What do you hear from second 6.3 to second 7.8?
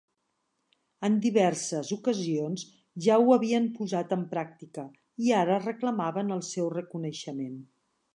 el seu reconeixement.